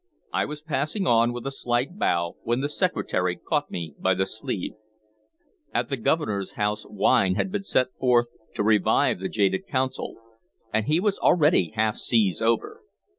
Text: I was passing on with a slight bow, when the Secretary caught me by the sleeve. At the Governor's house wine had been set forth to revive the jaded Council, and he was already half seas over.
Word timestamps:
I 0.33 0.45
was 0.45 0.63
passing 0.63 1.05
on 1.05 1.31
with 1.31 1.45
a 1.45 1.51
slight 1.51 1.99
bow, 1.99 2.35
when 2.41 2.61
the 2.61 2.69
Secretary 2.69 3.35
caught 3.35 3.69
me 3.69 3.93
by 3.99 4.15
the 4.15 4.25
sleeve. 4.25 4.71
At 5.75 5.89
the 5.89 5.95
Governor's 5.97 6.53
house 6.53 6.87
wine 6.89 7.35
had 7.35 7.51
been 7.51 7.61
set 7.65 7.93
forth 7.99 8.29
to 8.55 8.63
revive 8.63 9.19
the 9.19 9.29
jaded 9.29 9.67
Council, 9.67 10.15
and 10.73 10.87
he 10.87 10.99
was 10.99 11.19
already 11.19 11.71
half 11.75 11.97
seas 11.97 12.41
over. 12.41 12.81